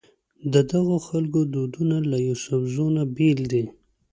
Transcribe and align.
ددغو 0.53 0.97
خلکو 1.07 1.39
دودونه 1.53 1.97
له 2.11 2.17
یوسفزو 2.27 2.85
نه 2.95 3.03
بېل 3.15 3.39
دي. 3.51 3.63